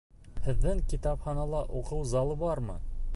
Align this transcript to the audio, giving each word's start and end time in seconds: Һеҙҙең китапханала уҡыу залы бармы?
Һеҙҙең 0.45 0.81
китапханала 0.93 1.61
уҡыу 1.81 2.03
залы 2.15 2.39
бармы? 2.45 2.79